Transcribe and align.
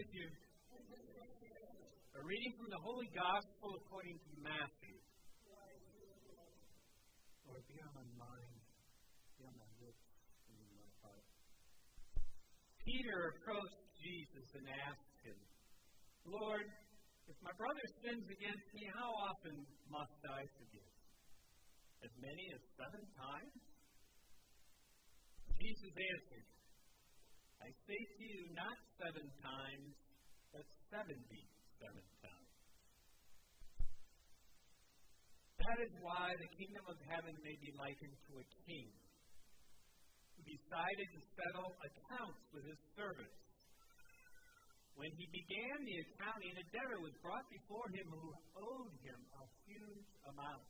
with 0.00 0.16
you. 0.16 0.32
A 2.16 2.20
reading 2.24 2.56
from 2.56 2.72
the 2.72 2.80
Holy 2.80 3.12
Gospel 3.12 3.76
according 3.84 4.16
to 4.16 4.32
Matthew. 4.40 4.96
Lord, 7.44 7.60
be 7.68 7.76
on 7.84 7.92
my 7.92 8.08
mind, 8.16 8.60
be 9.36 9.44
on 9.44 9.52
my 9.60 9.68
lips, 9.76 10.08
and 10.48 10.56
in 10.56 10.72
my 10.72 10.88
heart. 11.04 11.20
Peter 12.80 13.36
approached 13.36 13.84
Jesus 14.00 14.48
and 14.56 14.72
asked 14.88 15.20
him, 15.20 15.36
Lord, 16.24 16.64
if 17.28 17.36
my 17.44 17.52
brother 17.60 17.84
sins 18.00 18.24
against 18.24 18.66
me, 18.72 18.88
how 18.96 19.12
often 19.12 19.68
must 19.92 20.16
I 20.24 20.48
forgive? 20.56 20.96
As 22.08 22.12
many 22.16 22.48
as 22.56 22.62
seven 22.80 23.04
times? 23.20 23.52
Jesus 25.60 25.92
answered, 25.92 26.48
I 27.60 27.68
say 27.84 28.00
to 28.00 28.22
you, 28.24 28.42
not 28.56 28.76
seven 28.96 29.28
times, 29.44 29.92
but 30.48 30.64
seventy-seven 30.88 32.04
times. 32.24 32.52
That 35.60 35.78
is 35.84 35.92
why 36.00 36.32
the 36.40 36.50
kingdom 36.56 36.84
of 36.88 36.96
heaven 37.04 37.36
may 37.44 37.56
be 37.60 37.70
likened 37.76 38.16
to 38.16 38.32
a 38.40 38.46
king 38.64 38.88
who 40.34 40.40
decided 40.40 41.08
to 41.12 41.20
settle 41.36 41.70
accounts 41.84 42.42
with 42.56 42.64
his 42.64 42.80
servants. 42.96 43.36
When 44.96 45.12
he 45.20 45.28
began 45.28 45.84
the 45.84 45.96
accounting, 46.00 46.56
a 46.56 46.64
debtor 46.72 47.00
was 47.04 47.12
brought 47.20 47.44
before 47.52 47.88
him 47.92 48.08
who 48.08 48.32
owed 48.56 48.94
him 49.04 49.20
a 49.36 49.44
huge 49.68 50.08
amount. 50.32 50.64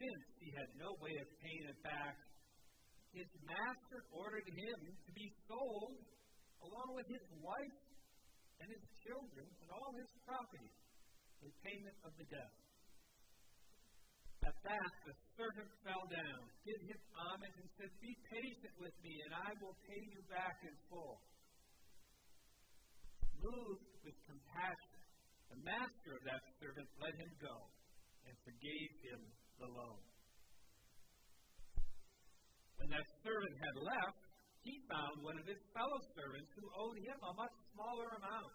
Since 0.00 0.24
he 0.40 0.48
had 0.56 0.68
no 0.80 0.96
way 1.00 1.12
of 1.20 1.28
paying 1.44 1.64
it 1.68 1.80
back, 1.84 2.16
his 3.12 3.30
master 3.42 4.06
ordered 4.14 4.46
him 4.46 4.80
to 5.06 5.10
be 5.12 5.26
sold 5.50 5.98
along 6.62 6.94
with 6.94 7.08
his 7.10 7.26
wife 7.42 7.78
and 8.62 8.68
his 8.70 8.84
children 9.02 9.46
and 9.48 9.68
all 9.72 9.92
his 9.96 10.10
property 10.22 10.70
in 11.42 11.50
payment 11.64 11.96
of 12.04 12.12
the 12.20 12.26
debt. 12.28 12.54
At 14.40 14.56
that, 14.64 14.92
the 15.04 15.14
servant 15.36 15.68
fell 15.84 16.04
down, 16.08 16.40
did 16.64 16.80
him 16.88 17.00
homage, 17.12 17.56
and 17.60 17.70
said, 17.76 17.92
Be 18.00 18.12
patient 18.32 18.74
with 18.80 18.96
me, 19.04 19.20
and 19.28 19.36
I 19.36 19.52
will 19.60 19.76
pay 19.84 20.00
you 20.00 20.20
back 20.32 20.64
in 20.64 20.72
full. 20.88 21.20
Moved 23.36 23.88
with 24.00 24.16
compassion, 24.24 25.00
the 25.52 25.60
master 25.60 26.16
of 26.16 26.22
that 26.24 26.44
servant 26.56 26.88
let 27.00 27.12
him 27.20 27.32
go 27.40 27.56
and 28.24 28.34
forgave 28.44 28.92
him 29.04 29.20
the 29.60 29.68
loan. 29.68 30.09
That 32.90 33.06
servant 33.22 33.54
had 33.62 33.76
left, 33.86 34.18
he 34.66 34.82
found 34.90 35.22
one 35.22 35.38
of 35.38 35.46
his 35.46 35.62
fellow 35.70 36.02
servants 36.18 36.50
who 36.58 36.66
owed 36.74 36.98
him 36.98 37.18
a 37.22 37.32
much 37.38 37.54
smaller 37.70 38.10
amount. 38.18 38.54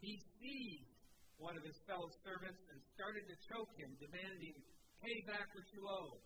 He 0.00 0.16
seized 0.40 0.96
one 1.36 1.52
of 1.52 1.64
his 1.68 1.76
fellow 1.84 2.08
servants 2.24 2.64
and 2.72 2.80
started 2.96 3.28
to 3.28 3.36
choke 3.52 3.68
him, 3.76 3.92
demanding, 4.00 4.56
Pay 5.04 5.18
back 5.28 5.52
what 5.52 5.68
you 5.76 5.84
owe. 5.84 6.16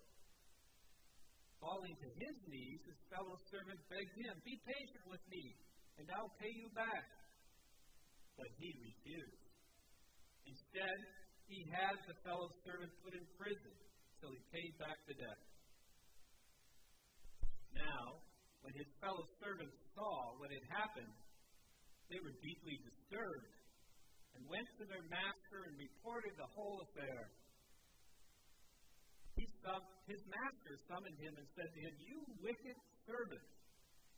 Falling 1.58 1.98
to 1.98 2.08
his 2.14 2.36
knees, 2.47 2.81
his 2.86 3.00
fellow 3.11 3.34
servant 3.50 3.83
begged 3.91 4.14
him, 4.14 4.38
Be 4.47 4.55
patient 4.62 5.05
with 5.11 5.25
me, 5.27 5.58
and 5.98 6.06
I'll 6.14 6.33
pay 6.38 6.55
you 6.55 6.70
back. 6.78 7.05
But 8.38 8.55
he 8.56 8.70
refused. 8.81 9.50
Instead, 10.47 10.98
he 11.50 11.66
had 11.75 11.98
the 12.06 12.16
fellow 12.22 12.55
servant 12.62 12.94
put 13.03 13.19
in 13.19 13.27
prison 13.34 13.75
till 14.22 14.31
he 14.31 14.41
paid 14.55 14.72
back 14.78 14.97
the 15.11 15.19
debt. 15.19 15.50
Now, 17.81 18.20
when 18.61 18.75
his 18.77 18.89
fellow 19.00 19.25
servants 19.41 19.77
saw 19.97 20.36
what 20.36 20.53
had 20.53 20.67
happened, 20.69 21.14
they 22.12 22.20
were 22.20 22.34
deeply 22.42 22.77
disturbed 22.84 23.53
and 24.37 24.42
went 24.50 24.69
to 24.78 24.84
their 24.87 25.05
master 25.09 25.69
and 25.69 25.75
reported 25.78 26.34
the 26.37 26.50
whole 26.53 26.83
affair. 26.91 27.33
He 29.39 29.47
his 30.10 30.22
master 30.27 30.75
summoned 30.91 31.19
him 31.22 31.34
and 31.38 31.47
said 31.55 31.71
to 31.71 31.81
him, 31.81 31.94
You 32.03 32.19
wicked 32.43 32.77
servant, 33.06 33.47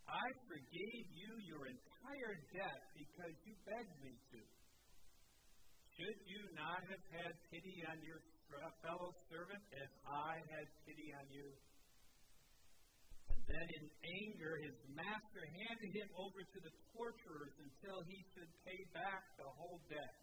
I 0.09 0.27
forgave 0.49 1.07
you 1.15 1.31
your 1.47 1.69
entire 1.69 2.35
debt 2.51 2.81
because 2.97 3.35
you 3.47 3.55
begged 3.69 3.97
me 4.03 4.15
to. 4.35 4.41
Should 6.01 6.19
you 6.27 6.43
not 6.57 6.81
have 6.89 7.05
had 7.13 7.33
pity 7.53 7.85
on 7.87 8.01
your 8.03 8.19
fellow 8.81 9.13
servant 9.29 9.63
as 9.77 9.91
I 10.09 10.41
had 10.53 10.67
pity 10.89 11.13
on 11.15 11.27
you? 11.31 11.47
Then, 13.51 13.67
in 13.69 13.85
anger, 14.23 14.57
his 14.63 14.77
master 14.95 15.45
handed 15.45 15.91
him 15.93 16.09
over 16.17 16.41
to 16.41 16.59
the 16.63 16.73
torturers 16.95 17.55
until 17.59 18.01
he 18.07 18.23
should 18.33 18.49
pay 18.65 18.81
back 18.95 19.23
the 19.37 19.51
whole 19.59 19.83
debt. 19.91 20.17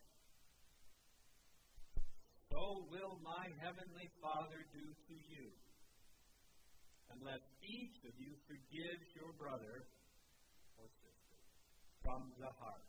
So 2.50 2.90
will 2.90 3.22
my 3.22 3.46
heavenly 3.62 4.10
Father 4.18 4.66
do 4.74 4.82
to 4.82 5.16
you, 5.16 5.54
unless 7.14 7.44
each 7.62 7.98
of 8.10 8.14
you 8.18 8.34
forgives 8.50 9.06
your 9.14 9.32
brother 9.38 9.86
or 10.82 10.88
sister 10.98 11.40
from 12.02 12.34
the 12.42 12.50
heart. 12.58 12.88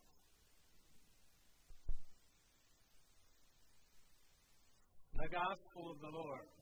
The 5.21 5.29
Gospel 5.29 5.93
of 5.93 6.01
the 6.01 6.13
Lord. 6.17 6.60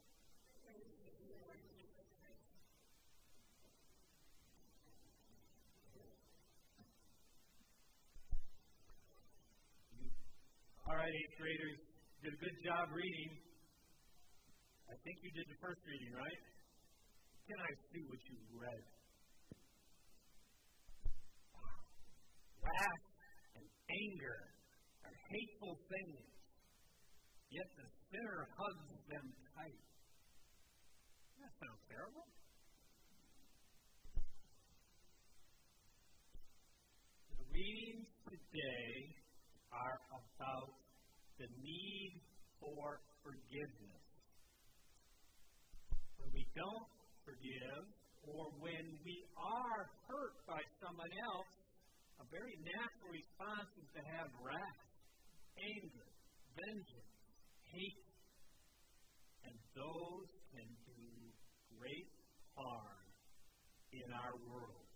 Right, 11.09 11.17
eighth 11.25 11.41
graders, 11.41 11.81
did 12.21 12.33
a 12.37 12.41
good 12.45 12.59
job 12.61 12.93
reading. 12.93 13.33
I 14.93 14.97
think 15.01 15.17
you 15.25 15.33
did 15.33 15.49
the 15.49 15.57
first 15.65 15.81
reading, 15.89 16.13
right? 16.13 16.43
Can 17.49 17.57
I 17.65 17.73
see 17.89 18.05
what 18.13 18.21
you 18.29 18.37
read? 18.61 18.85
Wrath 22.61 23.05
and 23.57 23.65
anger 23.89 24.41
are 25.09 25.17
hateful 25.33 25.81
things, 25.89 26.29
yet 27.57 27.69
the 27.81 27.89
sinner 28.13 28.45
hugs 28.53 28.89
them 29.09 29.27
tight. 29.57 29.81
That 31.41 31.53
sounds 31.57 31.83
terrible. 31.89 32.29
The 37.33 37.41
readings 37.49 38.09
today 38.29 38.93
are 39.73 39.97
about 40.13 40.78
the 41.39 41.47
need 41.63 42.19
for 42.59 42.99
forgiveness. 43.23 44.05
When 46.19 46.31
we 46.35 46.45
don't 46.59 46.91
forgive, 47.23 47.87
or 48.27 48.51
when 48.59 48.87
we 49.07 49.23
are 49.39 49.87
hurt 50.11 50.35
by 50.51 50.59
someone 50.83 51.15
else, 51.31 51.51
a 52.19 52.27
very 52.35 52.59
natural 52.67 53.15
response 53.15 53.71
is 53.79 53.89
to 53.95 54.03
have 54.19 54.27
wrath, 54.43 54.83
anger, 55.55 56.11
vengeance, 56.59 57.15
hate. 57.71 58.03
And 59.47 59.55
those 59.79 60.29
can 60.51 60.69
do 60.91 61.03
great 61.79 62.11
harm 62.59 63.07
in 63.95 64.11
our 64.11 64.35
world. 64.51 64.91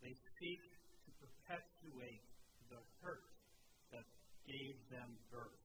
They 0.00 0.16
seek 0.40 0.62
to 1.04 1.10
perpetuate 1.20 2.24
the 2.72 2.80
hurt 3.04 3.37
gave 4.48 4.76
them 4.88 5.12
birth. 5.28 5.60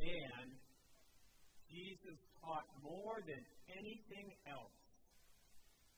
And 0.00 0.50
Jesus 1.68 2.18
taught 2.40 2.66
more 2.82 3.20
than 3.22 3.44
anything 3.70 4.32
else 4.48 4.80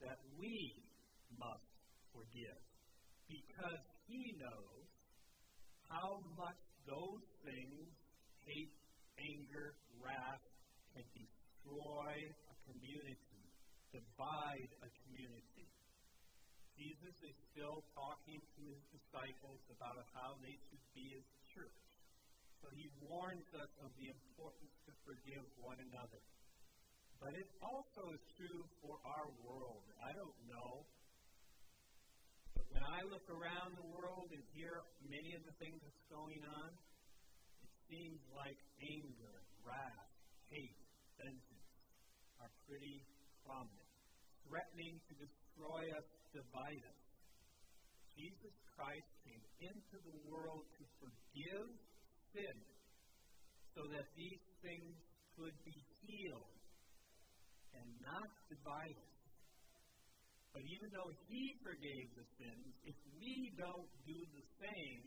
that 0.03 0.19
we 0.37 0.83
must 1.39 1.65
forgive 2.13 2.59
because 3.27 3.81
he 4.05 4.35
knows 4.37 4.85
how 5.89 6.21
much 6.37 6.59
those 6.85 7.23
things, 7.41 7.87
hate, 8.45 8.75
anger, 9.17 9.73
wrath, 9.97 10.43
can 10.93 11.07
destroy 11.15 12.13
a 12.29 12.55
community, 12.69 13.41
divide 13.89 14.69
a 14.83 14.89
community. 15.07 15.54
Jesus 16.75 17.15
is 17.23 17.35
still 17.55 17.79
talking 17.95 18.43
to 18.43 18.61
his 18.67 18.83
disciples 18.91 19.63
about 19.71 19.95
how 20.11 20.35
they 20.43 20.55
should 20.67 20.85
be 20.91 21.07
as 21.15 21.23
church. 21.55 21.87
So 22.59 22.67
he 22.75 22.91
warns 23.07 23.47
us 23.55 23.71
of 23.79 23.95
the 23.95 24.11
importance 24.11 24.75
to 24.83 24.91
forgive 25.07 25.43
one 25.63 25.79
another. 25.79 26.19
But 27.23 27.31
it 27.39 27.47
also 27.63 28.11
is 28.11 28.23
true 28.35 28.67
for 28.83 28.99
our 29.07 29.27
world. 29.47 29.87
I 30.03 30.11
don't 30.11 30.39
know. 30.51 30.83
But 32.59 32.67
when 32.75 32.83
I 32.83 33.07
look 33.07 33.23
around 33.31 33.79
the 33.79 33.87
world 33.95 34.27
and 34.35 34.43
hear 34.51 34.83
many 35.07 35.31
of 35.31 35.47
the 35.47 35.55
things 35.55 35.79
that's 35.79 36.05
going 36.11 36.43
on, 36.43 36.69
it 37.63 37.71
seems 37.87 38.19
like 38.35 38.59
anger, 38.83 39.35
wrath, 39.63 40.11
hate, 40.51 40.75
vengeance 41.15 41.71
are 42.43 42.51
pretty 42.67 42.99
prominent, 43.47 43.91
threatening 44.43 44.99
to 45.07 45.13
destroy 45.15 45.87
us 45.95 46.07
divide 46.35 46.83
us. 46.83 47.01
Jesus 48.19 48.55
Christ 48.75 49.07
came 49.23 49.43
into 49.63 49.97
the 50.03 50.15
world 50.27 50.67
to 50.75 50.83
forgive 50.99 51.67
sin 52.35 52.57
so 53.71 53.87
that 53.91 54.07
these 54.19 54.43
things 54.59 54.95
could 55.39 55.55
be 55.63 55.75
healed 56.03 56.59
and 57.75 57.87
not 58.03 58.27
divided. 58.51 59.11
But 60.55 60.63
even 60.63 60.87
though 60.95 61.11
He 61.27 61.59
forgave 61.59 62.07
the 62.15 62.27
sins, 62.39 62.71
if 62.87 62.95
we 63.19 63.51
don't 63.59 63.91
do 64.07 64.15
the 64.15 64.45
same, 64.63 65.03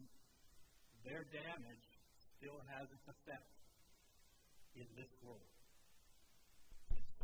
their 1.09 1.25
damage 1.33 1.87
still 2.37 2.61
has 2.77 2.85
its 2.93 3.07
effect 3.09 3.53
in 4.77 4.89
this 4.93 5.09
world. 5.25 5.49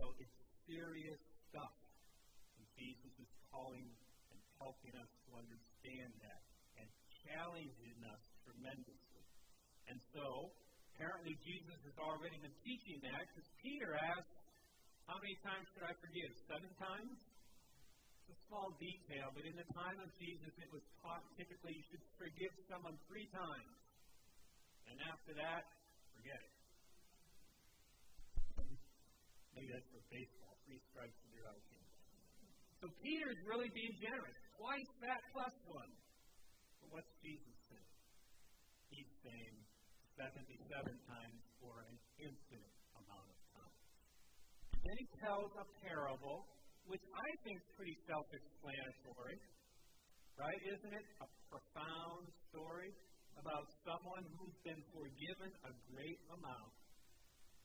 So 0.00 0.16
it's 0.16 0.38
serious 0.64 1.20
stuff. 1.52 1.83
Jesus 2.74 3.12
is 3.18 3.30
calling 3.50 3.86
and 4.30 4.38
helping 4.58 4.94
us 4.98 5.10
to 5.26 5.30
understand 5.38 6.10
that 6.22 6.42
and 6.78 6.88
challenging 7.26 7.98
us 8.10 8.22
tremendously. 8.42 9.24
And 9.90 9.98
so, 10.14 10.50
apparently 10.94 11.34
Jesus 11.44 11.78
has 11.86 11.96
already 11.98 12.38
been 12.40 12.56
teaching 12.64 12.98
that 13.06 13.22
because 13.30 13.48
Peter 13.62 13.94
asked, 13.94 14.34
How 15.06 15.18
many 15.20 15.36
times 15.44 15.66
should 15.74 15.86
I 15.86 15.94
forgive? 16.00 16.32
Seven 16.48 16.70
times? 16.80 17.14
It's 18.24 18.32
a 18.34 18.38
small 18.48 18.72
detail, 18.80 19.28
but 19.36 19.44
in 19.44 19.52
the 19.52 19.68
time 19.76 20.00
of 20.00 20.08
Jesus, 20.16 20.52
it 20.56 20.70
was 20.72 20.80
taught 21.04 21.20
typically 21.36 21.76
you 21.76 21.84
should 21.92 22.04
forgive 22.16 22.52
someone 22.72 22.96
three 23.04 23.28
times. 23.28 23.76
And 24.88 24.96
after 25.04 25.36
that, 25.36 25.68
forget 26.16 26.40
it. 26.40 26.54
Maybe 29.54 29.70
that's 29.70 29.86
for 29.94 30.02
baseball. 30.10 30.58
Three 30.66 30.82
strikes 30.90 31.14
and 31.14 31.30
you're 31.30 31.46
out. 31.46 31.73
So 32.84 32.92
Peter 33.00 33.32
is 33.32 33.40
really 33.48 33.72
being 33.72 33.96
generous. 33.96 34.36
Twice 34.60 34.92
that 35.00 35.24
plus 35.32 35.56
one. 35.72 35.88
But 36.84 37.00
what's 37.00 37.08
Jesus 37.24 37.56
saying? 37.72 37.92
He's 38.92 39.08
saying 39.24 39.56
77 40.20 40.92
times 41.08 41.40
for 41.64 41.80
an 41.80 41.96
infinite 42.20 42.76
amount 42.92 43.24
of 43.24 43.40
time. 43.56 43.76
Then 44.84 44.96
he 45.00 45.08
tells 45.16 45.48
a 45.56 45.64
parable, 45.80 46.44
which 46.84 47.00
I 47.08 47.28
think 47.48 47.56
is 47.56 47.68
pretty 47.72 47.96
self 48.04 48.28
explanatory. 48.28 49.40
Right? 50.36 50.60
Isn't 50.68 50.92
it 50.92 51.08
a 51.24 51.28
profound 51.48 52.28
story 52.52 52.92
about 53.40 53.64
someone 53.80 54.28
who's 54.36 54.60
been 54.60 54.84
forgiven 54.92 55.56
a 55.64 55.72
great 55.88 56.20
amount 56.36 56.76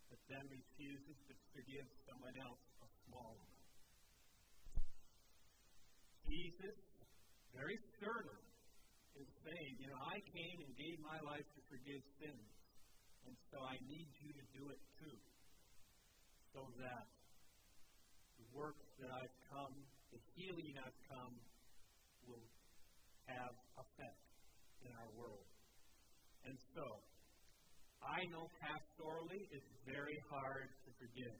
but 0.07 0.17
then 0.31 0.41
refuses 0.47 1.17
to 1.27 1.33
forgive 1.53 1.85
someone 2.07 2.33
else 2.41 2.63
a 2.81 2.87
small 3.05 3.35
amount. 3.35 3.58
Jesus, 6.29 6.77
very 7.57 7.73
sternly, 7.97 8.45
is 9.17 9.29
saying, 9.41 9.73
you 9.81 9.89
know, 9.89 9.97
I 9.97 10.21
came 10.21 10.57
and 10.61 10.71
gave 10.77 10.97
my 11.01 11.17
life 11.25 11.43
to 11.57 11.61
forgive 11.73 12.05
sins, 12.21 12.49
and 13.25 13.33
so 13.49 13.57
I 13.65 13.75
need 13.89 14.09
you 14.21 14.29
to 14.37 14.45
do 14.53 14.63
it 14.69 14.81
too, 15.01 15.17
so 16.53 16.61
that 16.77 17.09
the 18.37 18.47
work 18.53 18.77
that 19.01 19.09
I've 19.09 19.37
come, 19.49 19.73
the 20.13 20.21
healing 20.37 20.77
I've 20.77 21.01
come, 21.09 21.33
will 22.29 22.45
have 23.25 23.53
effect 23.81 24.21
in 24.85 24.93
our 24.93 25.09
world. 25.17 25.49
And 26.45 26.55
so, 26.77 26.85
I 28.05 28.21
know 28.29 28.45
pastorally 28.61 29.49
it's 29.49 29.73
very 29.83 30.17
hard 30.29 30.69
to 30.85 30.89
forgive. 31.01 31.37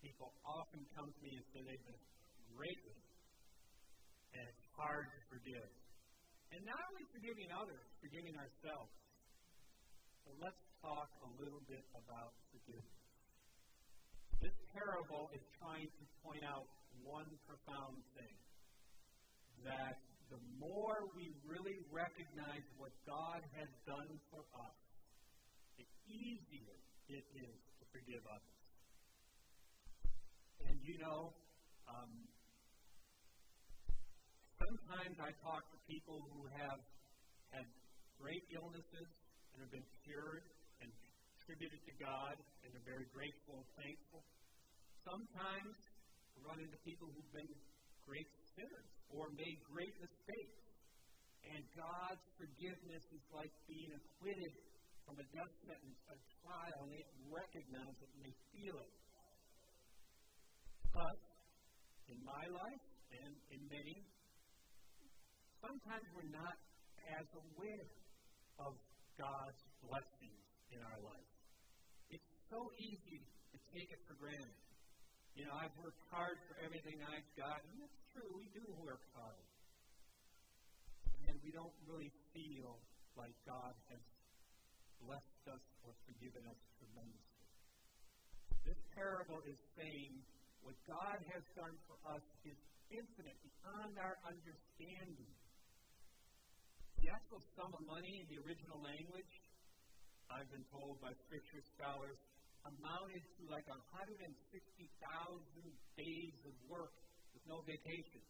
People 0.00 0.30
often 0.46 0.86
come 0.94 1.10
to 1.10 1.20
me 1.20 1.36
and 1.36 1.44
say 1.50 1.60
they've 1.66 1.86
been 1.90 2.04
greatly, 2.56 2.98
and 4.36 4.44
it's 4.48 4.66
hard 4.76 5.08
to 5.08 5.20
forgive. 5.28 5.68
And 6.52 6.60
not 6.68 6.80
only 6.92 7.04
forgiving 7.12 7.48
others, 7.52 7.84
forgiving 8.00 8.36
ourselves. 8.36 8.92
So 10.24 10.30
let's 10.40 10.60
talk 10.84 11.08
a 11.24 11.30
little 11.40 11.64
bit 11.68 11.84
about 11.96 12.36
forgiveness. 12.52 13.00
This 14.40 14.56
parable 14.74 15.30
is 15.32 15.44
trying 15.56 15.88
to 15.88 16.04
point 16.20 16.44
out 16.44 16.68
one 17.00 17.28
profound 17.48 18.02
thing 18.18 18.36
that 19.64 20.02
the 20.30 20.40
more 20.58 21.08
we 21.14 21.30
really 21.44 21.78
recognize 21.92 22.64
what 22.80 22.90
God 23.06 23.44
has 23.54 23.68
done 23.84 24.08
for 24.32 24.42
us, 24.56 24.78
the 25.76 25.86
easier 26.08 26.76
it 27.08 27.24
is 27.36 27.58
to 27.78 27.84
forgive 27.92 28.24
others. 28.24 28.58
And 30.64 30.80
you 30.80 30.96
know, 30.98 31.36
um, 31.84 32.10
sometimes 34.72 35.20
I 35.20 35.28
talk 35.44 35.68
to 35.68 35.78
people 35.84 36.24
who 36.32 36.48
have 36.56 36.80
had 37.52 37.68
great 38.16 38.40
illnesses 38.56 39.08
and 39.52 39.60
have 39.60 39.68
been 39.68 39.84
cured 40.00 40.48
and 40.80 40.88
attributed 41.36 41.76
to 41.76 41.94
God 42.00 42.40
and 42.64 42.72
are 42.72 42.86
very 42.88 43.04
grateful 43.12 43.60
and 43.60 43.68
thankful. 43.76 44.24
Sometimes 45.04 45.76
I 45.76 46.36
run 46.48 46.56
into 46.64 46.78
people 46.88 47.04
who've 47.12 47.34
been 47.36 47.52
great 48.08 48.24
sinners 48.56 48.88
or 49.12 49.28
made 49.36 49.60
great 49.68 49.92
mistakes. 50.00 50.56
And 51.52 51.60
God's 51.76 52.24
forgiveness 52.40 53.04
is 53.12 53.24
like 53.28 53.52
being 53.68 53.92
acquitted 53.92 54.56
from 55.04 55.20
a 55.20 55.26
death 55.36 55.52
sentence, 55.68 55.98
a 56.08 56.16
trial, 56.40 56.88
and 56.88 56.96
they 56.96 57.04
recognize 57.28 57.96
it 58.00 58.08
and 58.16 58.22
they 58.24 58.36
feel 58.56 58.76
it. 58.80 58.92
But 60.96 61.18
in 62.08 62.24
my 62.24 62.44
life 62.48 62.84
and 63.20 63.36
in 63.52 63.60
many, 63.68 64.00
sometimes 65.62 66.02
we're 66.10 66.34
not 66.34 66.58
as 67.14 67.26
aware 67.38 67.86
of 68.58 68.74
God's 69.14 69.62
blessings 69.86 70.42
in 70.74 70.82
our 70.82 71.00
life. 71.06 71.30
It's 72.10 72.30
so 72.50 72.66
easy 72.82 73.22
to 73.54 73.56
take 73.70 73.88
it 73.94 74.02
for 74.10 74.18
granted. 74.18 74.58
You 75.38 75.48
know, 75.48 75.54
I've 75.56 75.72
worked 75.80 76.02
hard 76.12 76.36
for 76.50 76.58
everything 76.60 77.00
I've 77.06 77.30
got, 77.38 77.62
and 77.72 77.78
it's 77.80 78.00
true, 78.12 78.28
we 78.36 78.50
do 78.52 78.66
work 78.82 79.00
hard. 79.16 79.46
And 81.30 81.38
we 81.40 81.54
don't 81.54 81.72
really 81.88 82.12
feel 82.34 82.76
like 83.16 83.32
God 83.46 83.72
has 83.88 84.02
blessed 85.00 85.44
us 85.48 85.64
or 85.86 85.94
forgiven 86.04 86.42
us 86.50 86.60
tremendously. 86.76 87.46
This 88.66 88.78
parable 88.92 89.40
is 89.48 89.58
saying 89.78 90.20
what 90.60 90.76
God 90.86 91.18
has 91.32 91.42
done 91.56 91.74
for 91.88 91.96
us 92.12 92.22
is 92.44 92.58
infinite, 92.92 93.38
beyond 93.40 93.96
our 93.98 94.20
understanding. 94.28 95.32
The 97.02 97.10
actual 97.10 97.42
sum 97.58 97.74
of 97.74 97.82
money 97.82 98.22
in 98.22 98.30
the 98.30 98.38
original 98.46 98.78
language, 98.78 99.34
I've 100.30 100.46
been 100.54 100.62
told 100.70 101.02
by 101.02 101.10
scripture 101.26 101.58
scholars, 101.74 102.14
amounted 102.62 103.26
to 103.26 103.42
like 103.50 103.66
160,000 103.66 104.22
days 105.98 106.36
of 106.46 106.54
work 106.70 106.94
with 107.34 107.42
no 107.50 107.58
vacation. 107.66 108.22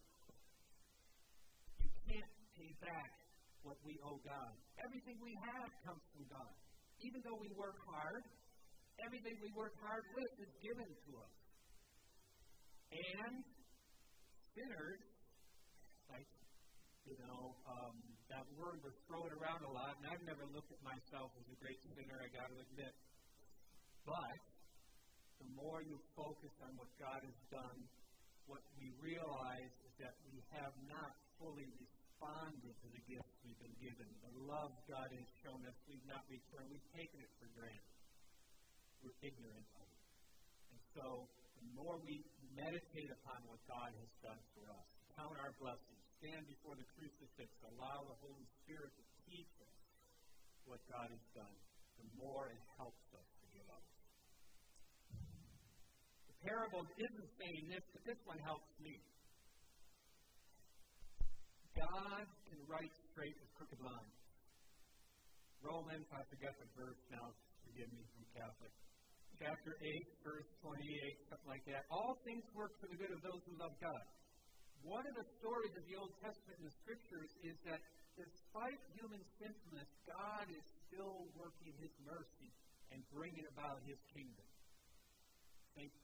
You 1.85 1.93
can't 2.09 2.33
pay 2.57 2.73
back 2.81 3.13
what 3.61 3.77
we 3.85 4.01
owe 4.09 4.17
God. 4.25 4.57
Everything 4.81 5.21
we 5.21 5.37
have 5.53 5.69
comes 5.85 6.01
from 6.17 6.25
God. 6.33 6.57
Even 7.05 7.21
though 7.29 7.37
we 7.45 7.53
work 7.53 7.77
hard, 7.85 8.25
everything 9.05 9.37
we 9.45 9.53
work 9.53 9.77
hard 9.85 10.09
with 10.17 10.33
is 10.41 10.53
given 10.65 10.89
to 10.89 11.11
us. 11.21 11.35
And 12.89 13.45
sinners, 14.57 15.01
like, 16.09 16.29
you 17.05 17.21
know, 17.21 17.53
um, 17.69 18.12
that 18.33 18.49
word 18.57 18.81
was 18.81 18.97
thrown 19.05 19.29
around 19.37 19.61
a 19.69 19.73
lot, 19.73 20.01
and 20.01 20.09
I've 20.09 20.25
never 20.25 20.49
looked 20.57 20.73
at 20.73 20.81
myself 20.81 21.29
as 21.37 21.45
a 21.53 21.57
great 21.61 21.77
sinner, 21.93 22.17
I 22.17 22.33
got 22.33 22.49
to 22.49 22.57
admit. 22.57 22.95
But 24.09 24.41
the 25.37 25.49
more 25.53 25.85
you 25.85 26.01
focus 26.17 26.55
on 26.65 26.73
what 26.81 26.89
God 26.97 27.21
has 27.21 27.39
done, 27.53 27.79
what 28.49 28.65
we 28.81 28.89
realize 29.05 29.73
is 29.85 29.93
that 30.01 30.17
we 30.33 30.41
have 30.57 30.73
not 30.89 31.13
fully 31.37 31.69
responded 31.77 32.73
to 32.73 32.89
the 32.89 33.03
gifts 33.05 33.37
we've 33.45 33.61
been 33.61 33.79
given. 33.85 34.09
The 34.25 34.35
love 34.49 34.73
God 34.89 35.13
has 35.13 35.29
shown 35.45 35.61
us, 35.69 35.77
we've 35.85 36.09
not 36.09 36.25
returned. 36.33 36.73
We've 36.73 36.91
taken 36.97 37.21
it 37.21 37.31
for 37.37 37.53
granted. 37.53 37.93
We're 39.05 39.19
ignorant 39.21 39.69
of 39.77 39.87
it. 39.93 40.03
And 40.73 40.81
so, 40.97 41.07
the 41.61 41.67
more 41.77 42.01
we 42.01 42.25
meditate 42.57 43.11
upon 43.13 43.45
what 43.45 43.61
God 43.69 43.93
has 43.93 44.11
done 44.25 44.41
for 44.57 44.65
us, 44.73 44.87
count 45.19 45.37
our 45.37 45.53
blessings, 45.61 46.02
stand 46.23 46.47
before 46.47 46.79
the 46.79 46.87
crucifix, 46.95 47.51
allow 47.75 48.07
the 48.07 48.15
Holy 48.23 48.47
Spirit 48.63 48.95
to 48.95 49.05
teach 49.27 49.51
us 49.59 49.75
what 50.71 50.79
God 50.87 51.11
has 51.11 51.25
done, 51.35 51.57
the 51.99 52.07
more 52.15 52.47
it 52.47 52.63
helps 52.79 53.03
us 53.11 53.27
to 53.43 53.47
give 53.51 53.67
up. 53.67 53.83
The 56.31 56.37
parable 56.47 56.87
isn't 56.95 57.31
saying 57.43 57.65
this, 57.75 57.83
but 57.91 58.07
this 58.07 58.21
one 58.23 58.39
helps 58.47 58.71
me. 58.79 59.03
God 61.75 62.23
can 62.47 62.61
write 62.71 62.95
straight 63.11 63.35
with 63.43 63.51
crooked 63.59 63.83
lines. 63.83 64.19
Romans, 65.59 66.07
I 66.15 66.23
forget 66.31 66.55
the 66.55 66.71
verse 66.79 67.03
now, 67.11 67.35
forgive 67.67 67.91
me 67.91 68.07
from 68.15 68.23
Catholic. 68.31 68.71
Chapter 69.43 69.75
8, 69.75 70.23
verse 70.23 70.47
28, 70.63 70.79
something 71.35 71.51
like 71.51 71.67
that. 71.67 71.83
All 71.91 72.15
things 72.23 72.47
work 72.55 72.79
for 72.79 72.87
the 72.87 72.95
good 72.95 73.11
of 73.11 73.19
those 73.27 73.43
who 73.43 73.59
love 73.59 73.75
God. 73.83 74.22
One 74.83 75.07
of 75.07 75.15
the 75.15 75.27
stories 75.39 75.71
of 75.79 75.87
the 75.87 75.95
Old 75.95 76.11
Testament 76.19 76.59
and 76.59 76.67
the 76.67 76.77
Scriptures 76.83 77.31
is 77.47 77.55
that 77.71 77.79
despite 78.19 78.83
human 78.99 79.23
sinfulness, 79.39 79.87
God 80.11 80.51
is 80.51 80.65
still 80.91 81.31
working 81.39 81.71
His 81.79 81.95
mercy 82.03 82.51
and 82.91 82.99
bringing 83.15 83.47
about 83.55 83.79
His 83.87 83.97
kingdom. 84.11 84.45
Think 85.79 85.95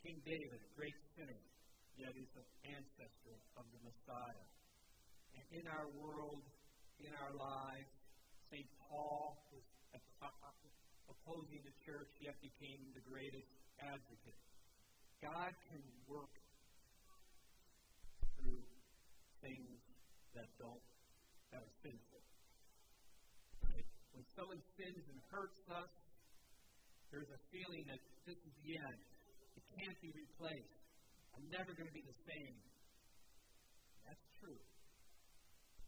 King 0.00 0.18
David, 0.24 0.58
a 0.58 0.70
great 0.74 0.96
sinner, 1.14 1.44
yet 1.94 2.16
is 2.16 2.32
an 2.34 2.48
ancestor 2.72 3.36
of 3.54 3.68
the 3.68 3.80
Messiah. 3.84 4.48
And 5.36 5.62
in 5.62 5.64
our 5.68 5.86
world, 6.00 6.42
in 6.98 7.12
our 7.22 7.36
lives, 7.36 7.92
St. 8.48 8.66
Paul 8.88 9.38
was 9.52 9.64
opposing 11.06 11.62
the 11.62 11.76
church, 11.86 12.10
yet 12.18 12.34
became 12.42 12.80
the 12.96 13.04
greatest 13.06 13.46
advocate. 13.78 14.40
God 15.22 15.54
can 15.70 15.84
work 16.10 16.41
things 19.42 19.78
that 20.32 20.48
don't 20.56 20.80
that 21.52 21.60
are 21.60 21.74
sinful. 21.84 22.22
When 24.12 24.24
someone 24.36 24.60
sins 24.76 25.04
and 25.08 25.18
hurts 25.32 25.60
us, 25.72 25.92
there's 27.12 27.28
a 27.28 27.40
feeling 27.52 27.84
that 27.88 28.00
this 28.24 28.40
is 28.40 28.54
the 28.64 28.76
end. 28.76 29.00
It 29.56 29.64
can't 29.76 29.98
be 30.00 30.12
replaced. 30.12 30.80
I'm 31.36 31.48
never 31.48 31.72
going 31.72 31.88
to 31.88 31.96
be 31.96 32.04
the 32.04 32.18
same. 32.28 32.56
That's 34.04 34.26
true. 34.40 34.60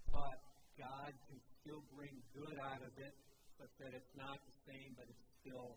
But 0.08 0.40
God 0.80 1.12
can 1.28 1.38
still 1.60 1.84
bring 1.92 2.16
good 2.32 2.56
out 2.64 2.80
of 2.80 2.92
it, 2.96 3.14
such 3.60 3.72
that 3.84 3.92
it's 3.92 4.14
not 4.16 4.40
the 4.40 4.56
same, 4.68 4.96
but 4.96 5.04
it's 5.08 5.26
still 5.44 5.76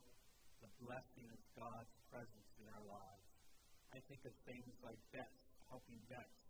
the 0.63 0.72
blessing 0.84 1.27
of 1.31 1.39
God's 1.55 1.93
presence 2.10 2.50
in 2.63 2.67
our 2.72 2.86
lives. 2.88 3.27
I 3.91 4.00
think 4.07 4.24
of 4.24 4.34
things 4.48 4.72
like 4.84 5.00
vets, 5.12 5.39
helping 5.67 6.00
vets, 6.07 6.47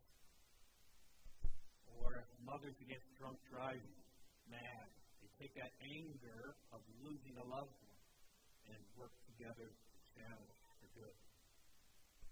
or 2.04 2.25
mothers 2.44 2.77
against 2.82 3.08
drunk 3.18 3.38
driving, 3.50 3.98
mad. 4.48 4.88
They 5.22 5.30
take 5.42 5.54
that 5.58 5.74
anger 5.84 6.56
of 6.72 6.82
losing 7.04 7.36
a 7.38 7.46
loved 7.46 7.74
one 7.74 8.01
and 8.72 8.80
work 9.00 9.13
together 9.32 9.68
to 9.68 9.98
channel 10.16 10.46
it 10.48 10.60
for 10.82 10.89
good. 10.98 11.16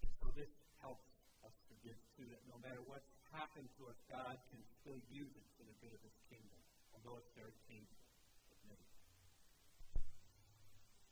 And 0.02 0.10
so 0.22 0.26
this 0.36 0.50
helps 0.82 1.06
us 1.44 1.54
forgive 1.70 1.98
too, 2.16 2.26
that 2.30 2.42
no 2.48 2.56
matter 2.62 2.82
what's 2.86 3.08
happened 3.32 3.68
to 3.80 3.92
us, 3.92 3.98
God 4.08 4.36
can 4.52 4.60
still 4.82 5.00
use 5.12 5.32
it 5.32 5.46
for 5.56 5.64
the 5.66 5.76
good 5.82 5.92
of 5.92 6.02
His 6.02 6.16
kingdom, 6.30 6.60
although 6.96 7.20
it's 7.20 7.32
very 7.36 7.54
painful. 7.68 7.96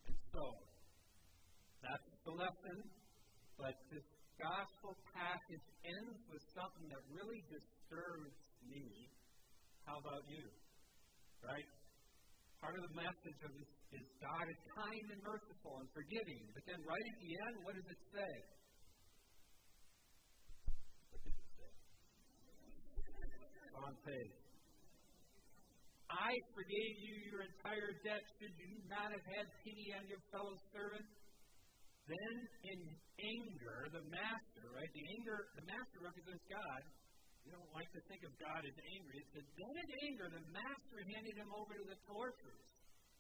And 0.09 0.17
so, 0.33 0.45
that's 1.85 2.09
the 2.25 2.35
lesson, 2.35 2.81
but 3.61 3.77
this 3.93 4.05
gospel 4.41 4.97
passage 5.15 5.67
ends 5.87 6.19
with 6.31 6.43
something 6.55 6.87
that 6.91 7.03
really 7.11 7.43
disturbs 7.47 8.35
me. 8.67 9.11
How 9.87 10.01
about 10.01 10.25
you? 10.27 10.45
Right? 11.45 11.69
Part 12.59 12.81
of 12.81 12.83
the 12.89 12.95
message 12.97 13.39
of 13.45 13.53
this 13.53 13.71
is 13.93 14.05
God 14.25 14.49
is 14.49 14.61
kind 14.73 15.07
and 15.13 15.21
merciful 15.21 15.85
and 15.85 15.89
forgiving. 15.93 16.49
But 16.57 16.65
then 16.65 16.81
right 16.89 17.05
at 17.05 17.19
the 17.21 17.31
end, 17.45 17.55
what 17.63 17.77
does 17.77 17.85
it 17.85 18.01
say? 18.09 18.33
What 21.13 21.21
does 21.21 21.37
it 21.37 21.49
say? 21.61 21.71
On 23.85 23.93
page. 24.01 24.35
I 26.09 26.33
forgave 26.57 26.97
you 27.05 27.15
your 27.29 27.45
entire 27.45 27.93
debt. 28.01 28.23
Should 28.41 28.57
you 28.57 28.81
not 28.89 29.13
have 29.13 29.27
had 29.37 29.45
pity 29.61 29.93
on 29.93 30.09
your 30.09 30.23
fellow 30.33 30.57
servant? 30.73 31.05
Then, 32.05 32.35
in 32.69 32.81
anger, 33.17 33.89
the 33.89 34.05
master, 34.13 34.65
right? 34.77 34.93
The 34.93 35.07
anger, 35.17 35.39
the 35.57 35.65
master 35.65 35.99
represents 36.05 36.45
God. 36.53 36.83
You 37.45 37.53
don't 37.53 37.73
like 37.77 37.89
to 37.93 38.03
think 38.09 38.25
of 38.25 38.33
God 38.41 38.61
as 38.65 38.77
angry. 38.77 39.21
It 39.21 39.29
says, 39.37 39.47
then 39.57 39.75
in 39.77 39.91
anger, 40.09 40.27
the 40.33 40.45
master 40.53 40.99
handed 41.13 41.37
him 41.37 41.51
over 41.53 41.77
to 41.77 41.85
the 41.85 41.99
torturers 42.09 42.69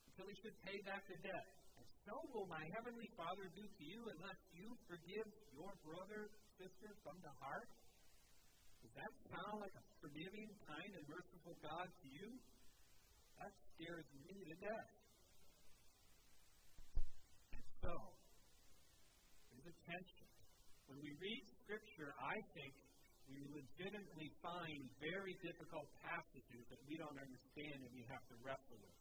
until 0.08 0.28
he 0.32 0.36
should 0.40 0.56
pay 0.64 0.80
back 0.88 1.04
the 1.08 1.20
debt. 1.20 1.48
And 1.76 1.88
so 2.08 2.16
will 2.32 2.48
my 2.48 2.64
heavenly 2.76 3.08
Father 3.16 3.48
do 3.52 3.64
to 3.64 3.84
you 3.84 4.00
unless 4.16 4.40
you 4.56 4.68
forgive 4.88 5.28
your 5.52 5.72
brother, 5.84 6.32
sister 6.56 6.90
from 7.04 7.20
the 7.20 7.34
heart. 7.40 7.68
Does 8.84 8.94
that 8.96 9.12
sound 9.32 9.60
like 9.64 9.76
a 9.76 9.84
forgiving, 10.00 10.48
kind, 10.68 10.92
and 10.92 11.04
merciful 11.08 11.56
God 11.60 11.88
to 11.88 12.06
you? 12.08 12.28
That 13.40 13.52
scares 13.76 14.08
me 14.24 14.44
to 14.44 14.56
death. 14.60 14.92
And 17.52 17.64
so, 17.80 18.13
there's 19.64 19.80
a 19.80 19.88
tension. 19.88 20.28
When 20.92 21.00
we 21.00 21.16
read 21.16 21.40
Scripture, 21.64 22.12
I 22.20 22.36
think 22.52 22.76
we 23.32 23.40
legitimately 23.48 24.28
find 24.44 24.84
very 25.00 25.32
difficult 25.40 25.88
passages 26.04 26.68
that 26.68 26.76
we 26.84 27.00
don't 27.00 27.16
understand 27.16 27.80
and 27.80 27.88
we 27.96 28.04
have 28.12 28.20
to 28.28 28.36
wrestle 28.44 28.76
with. 28.76 29.00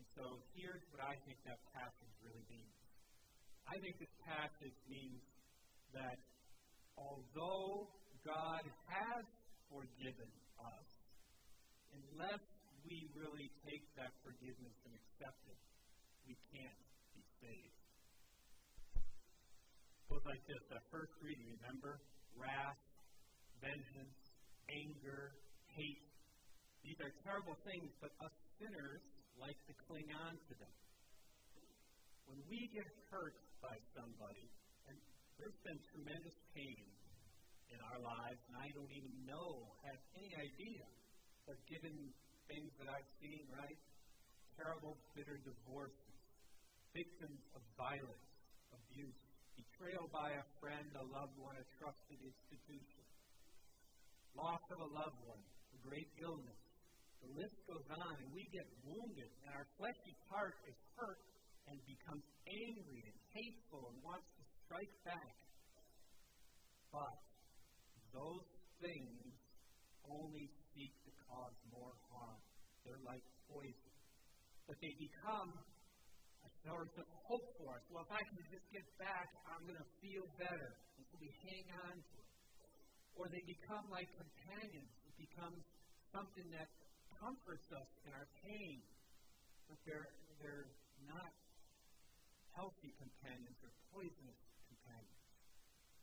And 0.00 0.04
so 0.16 0.40
here's 0.56 0.80
what 0.88 1.04
I 1.04 1.20
think 1.28 1.36
that 1.44 1.60
passage 1.76 2.14
really 2.24 2.40
means. 2.48 2.72
I 3.68 3.76
think 3.84 4.00
this 4.00 4.16
passage 4.24 4.78
means 4.88 5.20
that 5.92 6.16
although 6.96 7.92
God 8.24 8.64
has 8.88 9.24
forgiven 9.68 10.32
us, 10.56 10.88
unless 11.92 12.40
we 12.88 13.12
really 13.12 13.52
take 13.68 13.84
that 14.00 14.16
forgiveness 14.24 14.76
and 14.88 14.92
accept 14.96 15.40
it, 15.52 15.60
we 16.24 16.32
can't 16.48 16.80
be 17.12 17.20
saved. 17.44 17.83
Goes 20.10 20.24
like 20.28 20.44
this. 20.44 20.60
That 20.68 20.84
first 20.92 21.12
reading, 21.24 21.48
remember? 21.60 22.00
Wrath, 22.36 22.80
vengeance, 23.60 24.20
anger, 24.68 25.32
hate. 25.72 26.04
These 26.84 27.00
are 27.00 27.12
terrible 27.24 27.56
things, 27.64 27.88
but 28.04 28.12
us 28.20 28.34
sinners 28.60 29.00
like 29.40 29.56
to 29.66 29.72
cling 29.88 30.08
on 30.12 30.36
to 30.36 30.52
them. 30.60 30.74
When 32.28 32.40
we 32.48 32.68
get 32.72 32.88
hurt 33.08 33.36
by 33.64 33.76
somebody, 33.96 34.48
and 34.88 34.96
there's 35.40 35.56
been 35.64 35.80
tremendous 35.92 36.36
pain 36.52 36.84
in 37.72 37.80
our 37.88 38.00
lives, 38.00 38.40
and 38.52 38.60
I 38.60 38.68
don't 38.76 38.92
even 38.92 39.14
know, 39.24 39.72
have 39.88 39.98
any 40.20 40.32
idea, 40.36 40.84
but 41.48 41.56
given 41.68 41.92
things 42.48 42.70
that 42.76 42.92
I've 42.92 43.08
seen, 43.24 43.48
right? 43.56 43.80
Terrible, 44.60 45.00
bitter 45.16 45.40
divorces, 45.40 46.16
victims 46.92 47.40
of 47.56 47.62
violence, 47.74 48.28
abuse, 48.70 49.23
betrayal 49.56 50.06
by 50.10 50.34
a 50.34 50.44
friend, 50.60 50.88
a 50.98 51.06
loved 51.10 51.36
one, 51.38 51.56
a 51.56 51.66
trusted 51.78 52.18
institution, 52.20 53.02
loss 54.34 54.62
of 54.74 54.78
a 54.82 54.90
loved 54.90 55.20
one, 55.26 55.42
a 55.74 55.78
great 55.82 56.10
illness. 56.22 56.60
The 57.22 57.30
list 57.40 57.56
goes 57.64 57.86
on, 57.88 58.14
and 58.20 58.28
we 58.36 58.44
get 58.52 58.68
wounded, 58.84 59.30
and 59.44 59.50
our 59.56 59.66
fleshy 59.80 60.14
part 60.28 60.54
is 60.68 60.76
hurt 60.98 61.22
and 61.68 61.80
becomes 61.88 62.24
angry 62.44 63.00
and 63.08 63.16
hateful 63.32 63.88
and 63.88 63.96
wants 64.04 64.28
to 64.36 64.42
strike 64.66 64.92
back. 65.08 65.34
But 66.92 67.16
those 68.12 68.46
things 68.84 69.32
only 70.04 70.52
seek 70.76 70.92
to 71.08 71.12
cause 71.24 71.56
more 71.72 71.96
harm. 72.12 72.40
They're 72.84 73.00
like 73.08 73.24
poison. 73.48 73.92
But 74.68 74.76
they 74.84 74.92
become 75.00 75.56
a 76.44 76.50
source 76.68 76.92
of 77.00 77.06
hope 77.24 77.48
for 77.56 77.72
us. 77.74 77.84
Well, 77.88 78.04
if 78.04 78.12
I 78.12 78.20
can 78.20 78.36
just 78.52 78.66
get 78.68 78.84
back, 79.00 79.32
I'm 79.48 79.64
going 79.64 79.80
to 79.80 79.90
feel 80.04 80.24
better. 80.36 80.70
And 81.00 81.02
so 81.08 81.16
we 81.16 81.32
hang 81.48 81.66
on 81.88 81.96
to 81.96 82.14
it. 82.20 82.30
Or 83.16 83.24
they 83.32 83.40
become 83.48 83.88
like 83.88 84.10
companions. 84.12 84.92
It 85.08 85.16
becomes 85.16 85.62
something 86.12 86.48
that 86.52 86.68
comforts 87.16 87.68
us 87.72 87.88
in 88.04 88.12
our 88.12 88.28
pain. 88.44 88.84
But 89.70 89.80
they're, 89.88 90.08
they're 90.44 90.68
not 91.08 91.32
healthy 92.52 92.92
companions, 93.00 93.56
they're 93.58 93.80
poisonous 93.90 94.40
companions. 94.70 95.24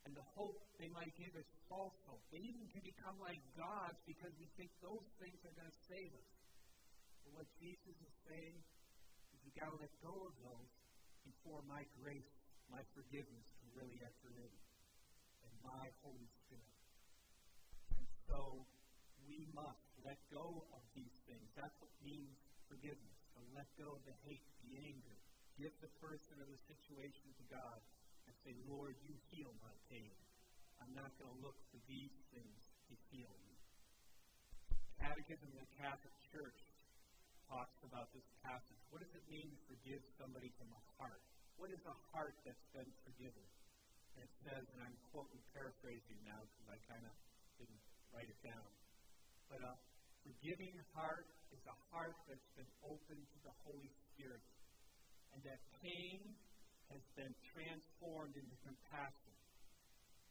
And 0.04 0.12
the 0.18 0.26
hope 0.34 0.58
they 0.82 0.90
might 0.90 1.14
give 1.16 1.32
is 1.38 1.48
false 1.70 1.96
hope. 2.10 2.20
They 2.34 2.42
even 2.42 2.66
can 2.74 2.82
become 2.82 3.16
like 3.22 3.40
gods 3.54 4.02
because 4.10 4.34
we 4.36 4.50
think 4.58 4.74
those 4.82 5.06
things 5.22 5.38
are 5.46 5.54
going 5.54 5.70
to 5.70 5.80
save 5.88 6.12
us. 6.12 6.30
But 7.24 7.32
what 7.38 7.48
Jesus 7.62 7.96
is 8.02 8.14
saying 8.26 8.58
you 9.46 9.52
got 9.58 9.74
to 9.74 9.78
let 9.82 9.94
go 10.02 10.14
of 10.30 10.34
those 10.46 10.72
before 11.26 11.62
my 11.66 11.86
grace, 12.02 12.32
my 12.70 12.82
forgiveness 12.94 13.46
can 13.62 13.70
really 13.78 14.00
enter 14.02 14.32
in. 14.38 14.54
And 15.46 15.54
my 15.66 15.90
Holy 16.06 16.30
Spirit. 16.46 16.78
And 17.98 18.06
so 18.30 18.66
we 19.26 19.46
must 19.54 19.86
let 20.06 20.18
go 20.34 20.66
of 20.74 20.84
these 20.94 21.14
things. 21.26 21.46
That's 21.58 21.74
what 21.82 21.94
means 22.02 22.38
forgiveness. 22.70 23.18
To 23.38 23.42
let 23.58 23.68
go 23.78 23.98
of 23.98 24.02
the 24.06 24.16
hate, 24.26 24.46
the 24.70 24.78
anger. 24.82 25.18
Give 25.58 25.74
the 25.82 25.92
person 26.02 26.40
or 26.42 26.48
the 26.48 26.62
situation 26.70 27.28
to 27.38 27.46
God 27.52 27.80
and 28.26 28.34
say, 28.46 28.54
Lord, 28.70 28.96
you 29.06 29.14
heal 29.34 29.52
my 29.62 29.74
pain. 29.90 30.16
I'm 30.82 30.94
not 30.98 31.14
going 31.22 31.30
to 31.30 31.42
look 31.46 31.58
for 31.70 31.82
these 31.86 32.14
things 32.34 32.62
to 32.90 32.94
heal 33.14 33.30
me. 33.46 33.56
Catechism 34.98 35.50
of 35.54 35.58
the 35.58 35.72
Catholic 35.78 36.14
Church 36.34 36.58
talks 37.52 37.76
about 37.84 38.08
this 38.16 38.24
passage. 38.48 38.80
What 38.88 39.04
does 39.04 39.12
it 39.12 39.26
mean 39.28 39.52
to 39.52 39.60
forgive 39.68 40.00
somebody 40.16 40.48
from 40.56 40.72
the 40.72 40.82
heart? 40.96 41.20
What 41.60 41.68
is 41.68 41.84
a 41.84 41.96
heart 42.16 42.32
that's 42.48 42.68
been 42.72 42.88
forgiven? 43.04 43.44
And 44.16 44.24
it 44.24 44.34
says, 44.48 44.64
and 44.72 44.80
I'm 44.80 44.96
quoting, 45.12 45.44
paraphrasing 45.52 46.20
now 46.24 46.40
because 46.40 46.68
I 46.72 46.80
kind 46.88 47.04
of 47.04 47.14
didn't 47.60 47.84
write 48.16 48.32
it 48.32 48.40
down. 48.40 48.68
But 49.52 49.60
a 49.68 49.76
forgiving 50.24 50.80
heart 50.96 51.28
is 51.52 51.60
a 51.68 51.76
heart 51.92 52.16
that's 52.32 52.52
been 52.56 52.72
open 52.88 53.20
to 53.20 53.38
the 53.44 53.54
Holy 53.68 53.92
Spirit 54.16 54.44
and 55.36 55.40
that 55.48 55.60
pain 55.84 56.20
has 56.92 57.04
been 57.16 57.32
transformed 57.56 58.36
into 58.36 58.56
compassion. 58.68 59.36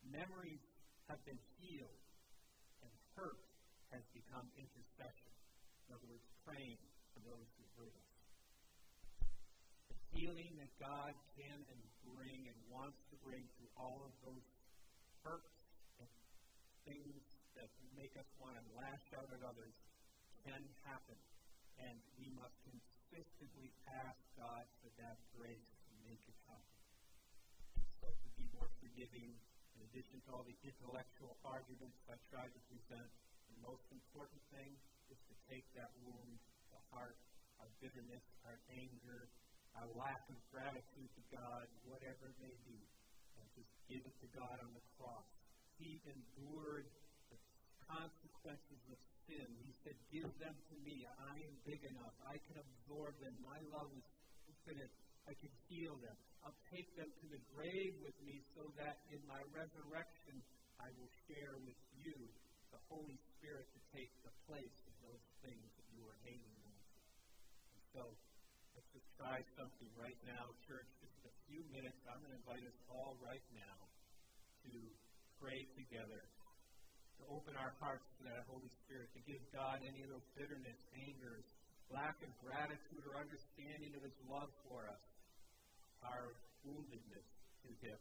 Memories 0.05 0.61
have 1.09 1.21
been 1.25 1.41
healed, 1.61 2.01
and 2.85 2.93
hurt 3.17 3.41
has 3.93 4.05
become 4.13 4.45
intercession. 4.57 5.33
In 5.89 5.97
other 5.97 6.09
words, 6.09 6.25
praying 6.45 6.79
those 7.27 7.49
who 7.57 7.65
hurt 7.77 7.95
us. 7.95 8.11
The 9.91 9.99
healing 10.17 10.53
that 10.61 10.73
God 10.81 11.13
can 11.37 11.59
and 11.59 11.81
bring 12.15 12.49
and 12.49 12.59
wants 12.73 12.99
to 13.13 13.17
bring 13.25 13.45
to 13.45 13.65
all 13.77 14.03
of 14.05 14.13
those 14.25 14.47
hurts 15.25 15.57
and 16.01 16.09
things 16.85 17.23
that 17.57 17.69
make 17.97 18.17
us 18.17 18.27
want 18.41 18.57
to 18.57 18.65
lash 18.77 19.05
out 19.17 19.29
at 19.31 19.43
others 19.45 19.77
can 20.45 20.63
happen. 20.89 21.19
And 21.81 21.97
we 22.21 22.29
must 22.37 22.57
consistently 22.65 23.73
ask 23.89 24.21
God 24.37 24.65
for 24.81 24.91
that 25.01 25.17
grace 25.37 25.69
to 25.69 25.93
make 26.05 26.21
it 26.25 26.39
happen. 26.49 26.77
So 28.01 28.09
to 28.09 28.29
be 28.37 28.49
more 28.57 28.69
forgiving, 28.81 29.33
in 29.77 29.81
addition 29.93 30.21
to 30.25 30.29
all 30.33 30.45
the 30.45 30.57
intellectual 30.65 31.37
arguments 31.45 31.97
I 32.09 32.17
tried 32.33 32.53
to 32.53 32.61
present, 32.69 33.09
the 33.53 33.61
most 33.65 33.85
important 33.93 34.41
thing 34.53 34.77
is 35.13 35.21
to 35.29 35.35
take 35.49 35.67
that 35.77 35.93
wound, 36.05 36.37
heart, 36.95 37.17
our 37.63 37.71
bitterness, 37.83 38.25
our 38.47 38.59
anger, 38.75 39.31
our 39.79 39.89
lack 39.95 40.23
of 40.31 40.39
gratitude 40.51 41.11
to 41.15 41.23
God, 41.31 41.67
whatever 41.87 42.31
it 42.31 42.39
may 42.43 42.57
be, 42.67 42.81
and 43.39 43.47
just 43.55 43.71
give 43.87 44.03
it 44.03 44.17
to 44.23 44.29
God 44.35 44.57
on 44.61 44.71
the 44.75 44.85
cross. 44.99 45.27
He 45.79 46.03
endured 46.05 46.87
the 47.31 47.39
consequences 47.89 48.83
of 48.91 48.99
sin. 49.25 49.49
He 49.65 49.73
said, 49.87 49.97
Give 50.13 50.29
them 50.43 50.53
to 50.53 50.75
me. 50.85 51.07
I 51.07 51.39
am 51.41 51.55
big 51.65 51.81
enough. 51.87 52.13
I 52.27 52.37
can 52.51 52.61
absorb 52.61 53.17
them. 53.23 53.33
My 53.47 53.59
love 53.73 53.89
is 53.95 54.07
infinite. 54.51 54.93
I 55.25 55.33
can 55.39 55.53
heal 55.71 55.95
them. 56.03 56.17
I'll 56.43 56.61
take 56.73 56.89
them 56.97 57.09
to 57.09 57.27
the 57.31 57.41
grave 57.55 57.95
with 58.03 58.17
me 58.25 58.43
so 58.57 58.67
that 58.81 58.99
in 59.13 59.21
my 59.29 59.41
resurrection 59.53 60.41
I 60.81 60.89
will 60.97 61.13
share 61.29 61.55
with 61.63 61.79
you 62.01 62.17
the 62.73 62.81
Holy 62.89 63.21
Spirit 63.37 63.69
to 63.71 63.81
take 63.93 64.11
the 64.25 64.33
place 64.49 64.79
of 64.89 64.95
those 65.05 65.25
things 65.45 65.69
that 65.77 65.87
you 65.95 66.03
are 66.09 66.19
hating 66.25 66.55
so, 67.95 68.07
let's 68.75 68.91
just 68.95 69.09
try 69.19 69.43
something 69.59 69.91
right 69.99 70.19
now, 70.23 70.47
church. 70.71 70.87
Just 71.03 71.19
a 71.27 71.33
few 71.51 71.63
minutes. 71.75 71.99
I'm 72.07 72.23
going 72.23 72.31
to 72.31 72.41
invite 72.47 72.63
us 72.63 72.79
all 72.87 73.19
right 73.19 73.43
now 73.51 73.79
to 74.71 74.75
pray 75.43 75.67
together 75.75 76.23
to 77.21 77.23
open 77.29 77.53
our 77.59 77.75
hearts 77.83 78.07
to 78.17 78.23
that 78.31 78.49
Holy 78.49 78.71
Spirit, 78.87 79.13
to 79.13 79.21
give 79.29 79.43
God 79.53 79.83
any 79.85 80.01
of 80.07 80.09
those 80.09 80.25
bitterness, 80.39 80.79
anger, 80.97 81.45
lack 81.93 82.17
of 82.25 82.31
gratitude 82.41 83.05
or 83.05 83.19
understanding 83.19 83.93
of 83.93 84.03
His 84.07 84.17
love 84.25 84.49
for 84.65 84.87
us, 84.89 85.05
our 86.07 86.33
woundedness 86.65 87.29
to 87.67 87.71
Him. 87.85 87.99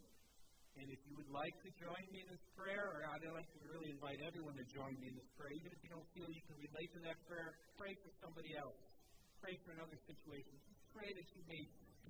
And 0.79 0.87
if 0.87 1.01
you 1.03 1.17
would 1.19 1.27
like 1.33 1.57
to 1.67 1.69
join 1.75 2.03
me 2.13 2.23
in 2.23 2.29
this 2.31 2.45
prayer, 2.55 2.87
or 2.95 3.03
I'd 3.11 3.25
like 3.35 3.49
to 3.51 3.61
really 3.67 3.91
invite 3.91 4.23
everyone 4.23 4.55
to 4.55 4.67
join 4.71 4.95
me 5.01 5.11
in 5.11 5.15
this 5.17 5.27
prayer, 5.35 5.51
even 5.51 5.75
if 5.75 5.79
you 5.83 5.91
don't 5.91 6.07
feel 6.15 6.29
you 6.29 6.45
can 6.47 6.55
relate 6.55 6.87
to 6.95 7.01
that 7.03 7.19
prayer, 7.27 7.57
pray 7.75 7.91
for 7.99 8.13
somebody 8.23 8.55
else. 8.55 8.79
Pray 9.39 9.55
for 9.63 9.71
another 9.71 9.95
situation. 10.03 10.55
Pray 10.91 11.15
that 11.15 11.27
you 11.31 11.41
may 11.47 11.63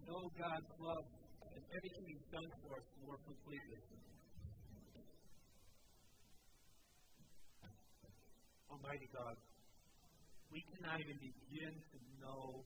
know 0.10 0.34
God's 0.34 0.66
love 0.82 1.06
and 1.54 1.62
everything 1.78 2.06
He's 2.10 2.26
done 2.34 2.50
for 2.66 2.74
us 2.82 2.88
more 3.06 3.22
completely. 3.22 3.78
Almighty 8.66 9.10
God, 9.14 9.38
we 10.50 10.66
cannot 10.74 10.98
even 11.06 11.22
begin 11.22 11.74
to 11.78 11.98
know 12.18 12.66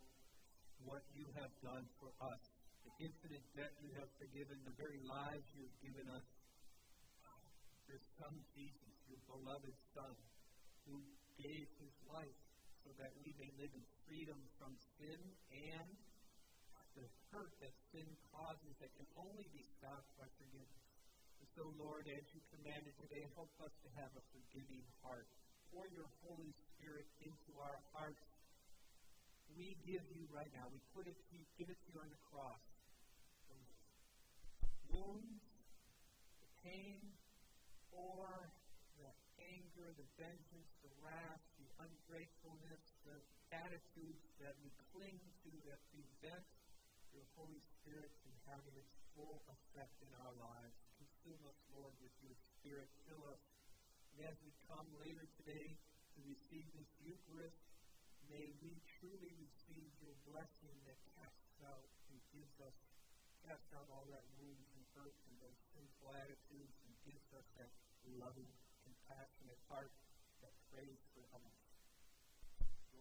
what 0.87 1.03
you 1.11 1.27
have 1.35 1.51
done 1.59 1.83
for 1.99 2.15
us, 2.23 2.41
the 2.87 2.93
infinite 3.03 3.43
debt 3.59 3.71
you 3.83 3.91
have 3.99 4.07
forgiven, 4.15 4.55
the 4.63 4.75
very 4.79 5.03
lives 5.03 5.43
you 5.59 5.67
have 5.67 5.77
given 5.83 6.07
us. 6.07 6.23
Your 7.91 7.99
Son 8.15 8.31
Jesus, 8.55 8.95
your 9.11 9.19
beloved 9.27 9.75
Son, 9.91 10.15
who 10.87 11.03
gave 11.35 11.67
his 11.83 11.95
life 12.07 12.39
so 12.83 12.91
that 12.99 13.11
we 13.23 13.31
may 13.39 13.51
live 13.59 13.71
in 13.71 13.83
freedom 14.07 14.39
from 14.59 14.73
sin 14.99 15.19
and 15.51 15.89
the 16.93 17.07
hurt 17.33 17.53
that 17.61 17.73
sin 17.89 18.05
causes 18.29 18.73
that 18.77 18.93
can 18.93 19.07
only 19.17 19.49
be 19.49 19.65
stopped 19.77 20.09
by 20.17 20.29
forgiveness. 20.37 20.85
And 21.41 21.47
so, 21.57 21.63
Lord, 21.81 22.05
as 22.05 22.23
you 22.31 22.41
commanded 22.53 22.93
today, 23.01 23.25
help 23.33 23.49
us 23.59 23.73
to 23.81 23.89
have 23.97 24.13
a 24.13 24.23
forgiving 24.29 24.85
heart 25.01 25.25
pour 25.73 25.89
your 25.89 26.05
Holy 26.21 26.53
Spirit 26.77 27.09
into 27.25 27.51
our 27.57 27.81
hearts. 27.97 28.21
We 29.57 29.73
give 29.85 30.05
you 30.13 30.29
right 30.29 30.49
now, 30.53 30.69
we 30.69 30.77
put 30.93 31.09
it 31.09 31.17
to 31.17 31.31
you, 31.33 31.41
give 31.57 31.69
it 31.69 31.77
to 31.77 31.87
you 31.89 31.99
on 32.01 32.09
the 32.09 32.21
cross. 32.29 32.61
The 33.49 33.57
wounds, 34.93 35.41
the 36.37 36.49
pain, 36.61 37.01
or 37.89 38.29
the 39.01 39.09
anger, 39.49 39.89
the 39.97 40.07
vengeance, 40.21 40.69
the 40.85 40.93
wrath, 41.01 41.41
the 41.57 41.69
ungratefulness, 41.81 42.82
attitudes 43.53 44.25
that 44.41 44.57
we 44.65 44.73
cling 44.89 45.21
to 45.45 45.51
that 45.69 45.79
prevent 45.93 46.45
your 47.13 47.25
Holy 47.37 47.61
Spirit 47.77 48.09
from 48.25 48.33
having 48.49 48.73
its 48.73 48.93
full 49.13 49.45
effect 49.45 49.93
in 50.01 50.09
our 50.25 50.33
lives. 50.41 50.73
Consume 50.97 51.41
us, 51.45 51.59
Lord, 51.77 51.93
with 52.01 52.13
your 52.25 52.33
Spirit. 52.57 52.89
Fill 53.05 53.21
us 53.29 53.41
and 54.13 54.29
as 54.29 54.37
we 54.45 54.53
come 54.69 54.85
later 55.01 55.25
today 55.41 55.73
to 56.13 56.19
receive 56.29 56.69
this 56.77 56.85
Eucharist, 57.01 57.57
may 58.29 58.53
we 58.61 58.77
truly 59.01 59.33
receive 59.41 59.89
your 60.05 60.13
blessing 60.29 60.77
that 60.85 61.01
casts 61.17 61.57
out 61.65 61.89
and 62.13 62.21
gives 62.29 62.53
us, 62.61 62.77
casts 63.41 63.73
out 63.73 63.89
all 63.89 64.05
that 64.13 64.21
wounds 64.37 64.69
and 64.77 64.85
hurt 64.93 65.17
and 65.25 65.33
those 65.41 65.57
sinful 65.73 66.13
attitudes 66.13 66.77
and 66.85 66.93
gives 67.09 67.25
us 67.33 67.47
that 67.57 67.73
loving, 68.21 68.53
compassionate 68.85 69.57
heart 69.65 69.89
that 70.45 70.53
prays 70.69 71.01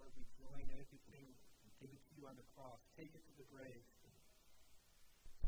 Lord, 0.02 0.18
we 0.18 0.26
join 0.34 0.66
everything 0.82 1.30
and 1.62 1.70
give 1.78 1.94
it 1.94 2.02
to 2.10 2.12
you 2.18 2.26
on 2.26 2.34
the 2.34 2.42
cross. 2.58 2.82
Take 2.98 3.14
it 3.14 3.22
to 3.22 3.34
the 3.38 3.46
grave 3.54 3.86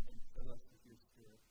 and 0.07 0.15
fill 0.31 0.47
us 0.55 0.63
with 0.71 0.79
your 0.87 0.95
Spirit. 0.95 1.43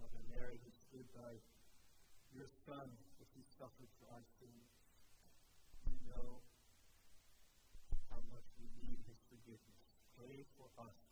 Mother 0.00 0.24
Mary 0.32 0.64
stood 0.88 1.04
by 1.12 1.44
your 2.32 2.48
Son 2.64 2.88
as 3.20 3.28
he 3.36 3.44
suffered 3.44 3.92
for 4.00 4.08
our 4.16 4.24
sins. 4.40 4.72
You 5.84 6.00
know 6.08 6.40
for 10.56 10.66
us 10.84 11.09